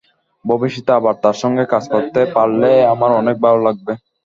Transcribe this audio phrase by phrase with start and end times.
[0.45, 3.93] ভবিষ্যতে আবার তাঁর সঙ্গে কাজ করতে পারলে আমার অনেক ভালো লাগবে।